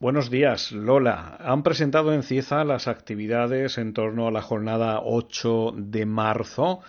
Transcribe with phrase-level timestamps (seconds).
[0.00, 1.36] Buenos días, Lola.
[1.40, 6.80] Han presentado en Cieza las actividades en torno a la jornada 8 de marzo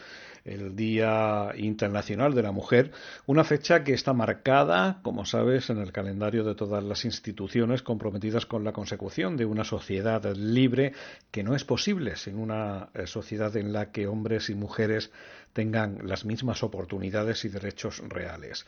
[0.45, 2.92] el Día Internacional de la Mujer,
[3.25, 8.45] una fecha que está marcada, como sabes, en el calendario de todas las instituciones comprometidas
[8.45, 10.93] con la consecución de una sociedad libre
[11.32, 15.12] que no es posible sin una eh, sociedad en la que hombres y mujeres
[15.52, 18.66] tengan las mismas oportunidades y derechos reales.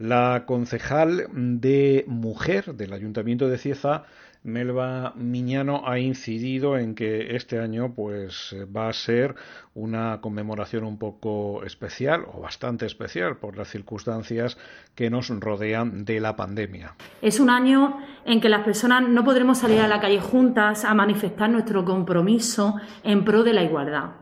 [0.00, 4.04] La concejal de mujer del Ayuntamiento de Cieza
[4.42, 9.34] Melba Miñano ha incidido en que este año pues va a ser
[9.74, 14.56] una conmemoración un poco especial o bastante especial por las circunstancias
[14.94, 16.94] que nos rodean de la pandemia.
[17.20, 20.94] Es un año en que las personas no podremos salir a la calle juntas a
[20.94, 24.12] manifestar nuestro compromiso en pro de la igualdad.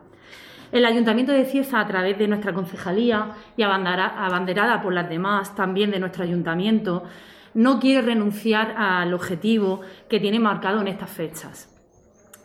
[0.71, 5.89] El Ayuntamiento de Cieza, a través de nuestra concejalía y abanderada por las demás, también
[5.89, 7.03] de nuestro ayuntamiento,
[7.55, 11.75] no quiere renunciar al objetivo que tiene marcado en estas fechas.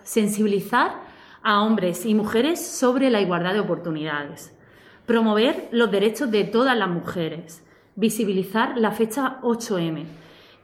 [0.03, 1.03] Sensibilizar
[1.43, 4.57] a hombres y mujeres sobre la igualdad de oportunidades.
[5.05, 7.63] Promover los derechos de todas las mujeres.
[7.95, 10.05] Visibilizar la fecha 8M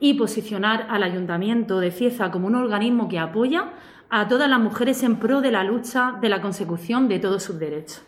[0.01, 3.73] y posicionar al Ayuntamiento de Cieza como un organismo que apoya
[4.11, 7.59] a todas las mujeres en pro de la lucha de la consecución de todos sus
[7.59, 8.03] derechos.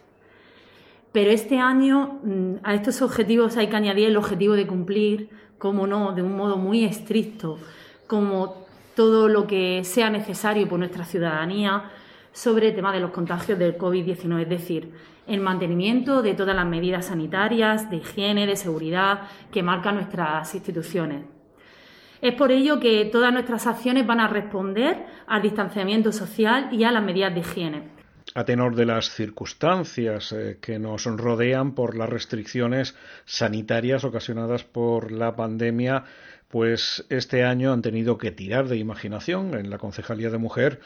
[1.13, 5.87] Pero este año mm, a estos objetivos hay que añadir el objetivo de cumplir cómo
[5.87, 7.59] no, de un modo muy estricto,
[8.09, 11.91] como todo lo que sea necesario por nuestra ciudadanía
[12.33, 14.93] sobre el tema de los contagios del COVID-19, es decir,
[15.27, 21.25] el mantenimiento de todas las medidas sanitarias, de higiene, de seguridad que marcan nuestras instituciones.
[22.23, 26.93] Es por ello que todas nuestras acciones van a responder al distanciamiento social y a
[26.93, 27.83] las medidas de higiene.
[28.37, 35.11] A tenor de las circunstancias eh, que nos rodean por las restricciones sanitarias ocasionadas por
[35.11, 36.05] la pandemia,
[36.53, 40.81] pues este año han tenido que tirar de imaginación en la Concejalía de Mujer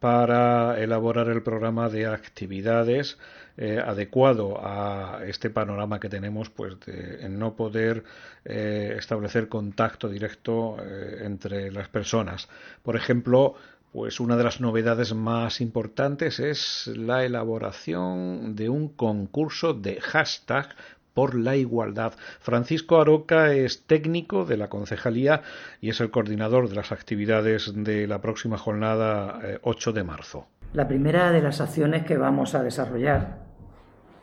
[0.00, 3.18] para elaborar el programa de actividades
[3.56, 8.02] eh, adecuado a este panorama que tenemos pues de, no poder
[8.44, 10.76] eh, establecer contacto directo
[11.20, 12.48] entre las personas.
[12.82, 13.54] Por ejemplo,
[13.92, 20.74] pues una de las novedades más importantes es la elaboración de un concurso de hashtag
[21.14, 22.14] por la igualdad.
[22.40, 25.42] Francisco Aroca es técnico de la concejalía
[25.80, 30.46] y es el coordinador de las actividades de la próxima jornada 8 eh, de marzo.
[30.72, 33.40] La primera de las acciones que vamos a desarrollar,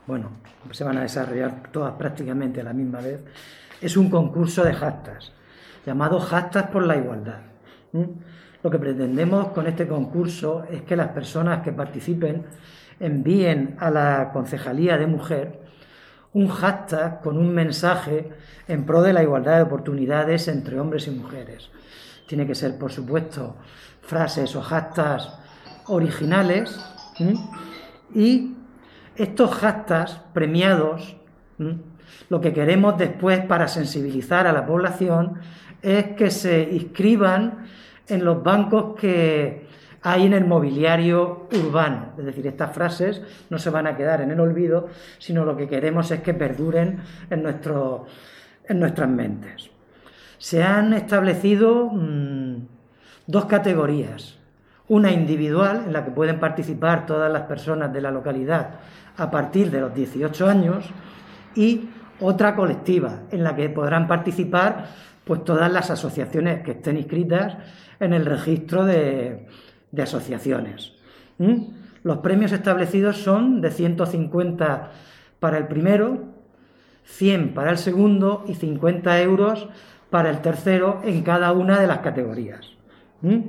[0.08, 0.32] bueno,
[0.72, 3.24] se van a desarrollar todas prácticamente a la misma vez,
[3.82, 5.32] es un concurso de hashtags,
[5.86, 7.42] llamado Hashtag por la Igualdad.
[8.62, 12.46] Lo que pretendemos con este concurso es que las personas que participen
[13.00, 15.62] envíen a la Concejalía de Mujer
[16.34, 18.30] un hashtag con un mensaje
[18.68, 21.70] en pro de la igualdad de oportunidades entre hombres y mujeres.
[22.28, 23.56] Tiene que ser, por supuesto,
[24.02, 25.30] frases o hashtags
[25.88, 26.80] originales
[28.14, 28.54] y
[29.16, 31.16] estos hashtags premiados,
[32.30, 35.40] lo que queremos después para sensibilizar a la población
[35.82, 37.66] es que se inscriban
[38.08, 39.68] en los bancos que
[40.02, 42.14] hay en el mobiliario urbano.
[42.18, 44.88] Es decir, estas frases no se van a quedar en el olvido,
[45.18, 47.00] sino lo que queremos es que perduren
[47.30, 48.06] en, nuestro,
[48.68, 49.70] en nuestras mentes.
[50.38, 52.56] Se han establecido mm,
[53.28, 54.38] dos categorías.
[54.88, 58.80] Una individual, en la que pueden participar todas las personas de la localidad
[59.18, 60.86] a partir de los 18 años,
[61.56, 61.90] y
[62.22, 64.88] otra colectiva, en la que podrán participar
[65.26, 67.56] pues todas las asociaciones que estén inscritas
[68.00, 69.46] en el registro de,
[69.98, 70.94] asociaciones.
[71.38, 71.64] ¿Mm?
[72.04, 74.92] Los premios establecidos son de 150
[75.40, 76.26] para el primero,
[77.06, 79.70] 100 para el segundo y 50 euros
[80.10, 82.72] para el tercero en cada una de las categorías.
[83.22, 83.40] ¿Mm?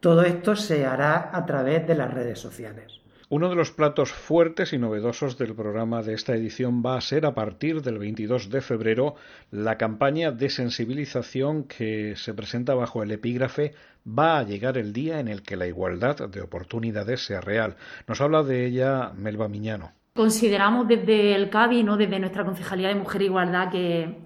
[0.00, 3.00] todo esto se hará a través de las redes sociales.
[3.29, 7.26] Uno de los platos fuertes y novedosos del programa de esta edición va a ser
[7.26, 9.17] a partir del 22 de febrero
[9.50, 13.75] la campaña de sensibilización que se presenta bajo el epígrafe
[14.09, 17.75] Va a llegar el día en el que la igualdad de oportunidades sea real.
[18.06, 19.93] Nos habla de ella Melba Miñano.
[20.16, 21.98] Consideramos desde el CABI, ¿no?
[21.98, 24.16] desde nuestra Concejalía de Mujer e Igualdad, que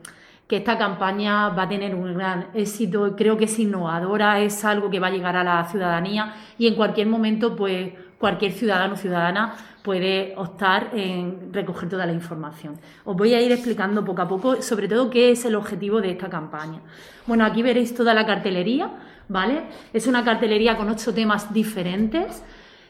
[0.48, 5.00] esta campaña va a tener un gran éxito, creo que es innovadora, es algo que
[5.00, 9.56] va a llegar a la ciudadanía y en cualquier momento, pues cualquier ciudadano o ciudadana
[9.82, 12.78] puede optar en recoger toda la información.
[13.04, 16.10] Os voy a ir explicando poco a poco, sobre todo, qué es el objetivo de
[16.10, 16.80] esta campaña.
[17.26, 18.90] Bueno, aquí veréis toda la cartelería,
[19.28, 19.64] ¿vale?
[19.92, 22.44] Es una cartelería con ocho temas diferentes.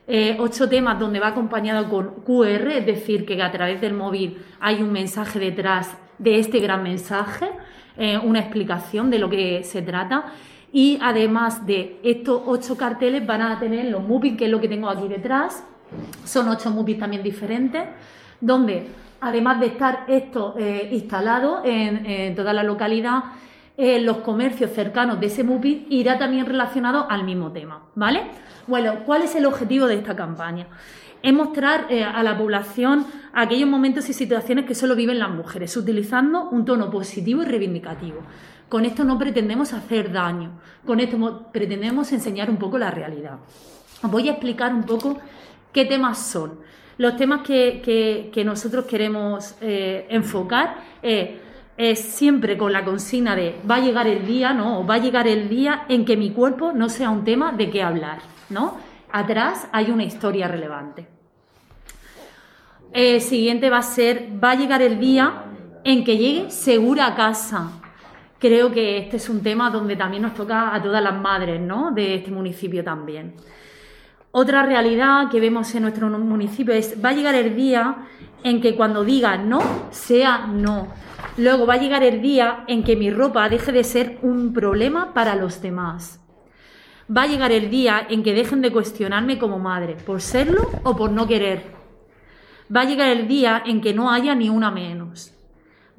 [0.07, 4.39] Eh, ocho temas donde va acompañado con QR, es decir, que a través del móvil
[4.59, 7.49] hay un mensaje detrás de este gran mensaje,
[7.97, 10.27] eh, una explicación de lo que se trata.
[10.73, 14.69] Y además de estos ocho carteles van a tener los MUPIs, que es lo que
[14.69, 15.65] tengo aquí detrás.
[16.25, 17.85] Son ocho MUPIs también diferentes,
[18.41, 18.87] donde
[19.21, 23.25] además de estar esto eh, instalado en, toda la localidad,
[23.81, 28.25] eh, los comercios cercanos de ese MUPI irá también relacionado al mismo tema, ¿vale?
[28.67, 30.67] Bueno, ¿cuál es el objetivo de esta campaña?
[31.23, 35.77] es mostrar eh, a la población aquellos momentos y situaciones que solo viven las mujeres,
[35.77, 38.21] utilizando un tono positivo y reivindicativo.
[38.69, 43.39] Con esto no pretendemos hacer daño, con esto pretendemos enseñar un poco la realidad.
[44.03, 45.19] Os voy a explicar un poco
[45.73, 46.61] qué temas son.
[46.97, 51.31] Los temas que, nosotros queremos eh, enfocar es
[51.95, 54.81] siempre con la consigna de va a llegar el día, ¿no?
[54.81, 57.71] O va a llegar el día en que mi cuerpo no sea un tema de
[57.71, 58.19] qué hablar,
[58.49, 58.91] ¿no?
[59.13, 61.07] atrás hay una historia relevante.
[62.93, 65.45] El siguiente va a ser, va a llegar el día
[65.85, 67.71] en que llegue segura a casa.
[68.39, 71.93] Creo que este es un tema donde también nos toca a todas las madres ¿no?
[71.93, 73.35] de este municipio también.
[74.33, 78.09] Otra realidad que vemos en nuestro municipio es, va a llegar el día
[78.43, 79.61] en que cuando diga no,
[79.91, 80.89] sea no.
[81.41, 85.13] Luego va a llegar el día en que mi ropa deje de ser un problema
[85.15, 86.21] para los demás
[87.15, 90.97] va a llegar el día en que dejen de cuestionarme como madre, por serlo o
[90.97, 91.63] por no querer.
[92.75, 95.35] Va a llegar el día en que no haya ni una menos.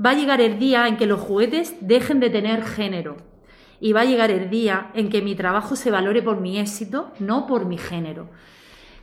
[0.04, 3.18] Va a llegar el día en que los juguetes dejen de tener género.
[3.82, 7.12] Y va a llegar el día en que mi trabajo se valore por mi éxito,
[7.20, 8.30] no por mi género.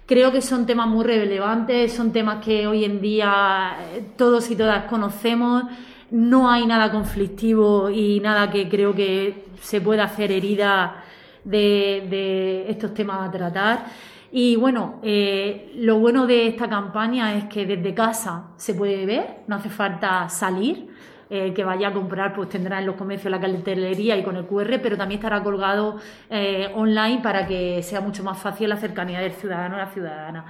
[0.07, 4.57] Creo que son temas muy relevantes, son temas que hoy en día eh, todos y
[4.57, 5.65] todas conocemos.
[6.11, 11.05] No hay nada conflictivo y nada que creo que se pueda hacer herida
[11.45, 13.87] de, estos temas a tratar.
[14.31, 19.41] Y bueno, eh, lo bueno de esta campaña es que desde casa se puede ver,
[19.47, 20.89] no hace falta salir.
[21.31, 24.47] El que vaya a comprar pues tendrá en los comercios la cartelería y con el
[24.47, 25.97] QR, pero también estará colgado
[26.31, 30.47] eh, online para que sea mucho más fácil la cercanía del ciudadano a la ciudadana.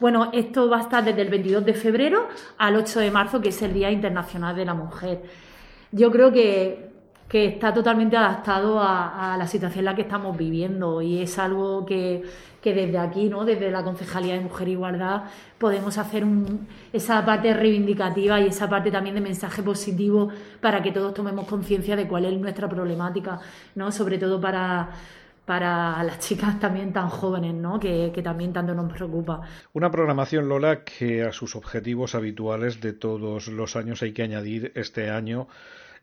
[0.00, 3.50] Bueno, esto va a estar desde el 22 de febrero al 8 de marzo, que
[3.50, 5.22] es el Día Internacional de la Mujer.
[5.92, 6.90] Yo creo que
[7.30, 11.86] que está totalmente adaptado a, la situación en la que estamos viviendo y es algo
[11.86, 12.24] que,
[12.60, 13.44] desde aquí, ¿no?
[13.44, 15.22] desde la Concejalía de Mujer e Igualdad,
[15.56, 16.24] podemos hacer
[16.92, 20.28] esa parte reivindicativa y esa parte también de mensaje positivo
[20.60, 23.38] para que todos tomemos conciencia de cuál es nuestra problemática,
[23.76, 23.92] ¿no?
[23.92, 24.90] sobre todo para
[25.50, 27.80] para las chicas también tan jóvenes, ¿no?
[27.80, 29.40] que, que, también tanto nos preocupa.
[29.72, 34.70] Una programación, Lola, que a sus objetivos habituales de todos los años hay que añadir
[34.76, 35.48] este año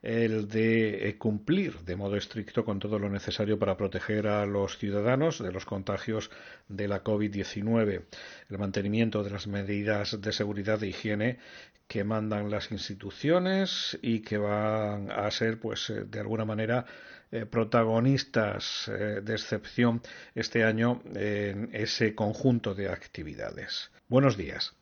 [0.02, 4.78] el de eh, cumplir de modo estricto con todo lo necesario para proteger a los
[4.78, 6.30] ciudadanos de los contagios
[6.68, 8.04] de la COVID-19,
[8.50, 11.40] el mantenimiento de las medidas de seguridad e higiene
[11.88, 16.86] que mandan las instituciones y que van a ser, pues, eh, de alguna manera,
[17.32, 20.02] eh, protagonistas de excepción
[20.34, 23.92] este año en ese conjunto de actividades.
[24.08, 24.77] Buenos días.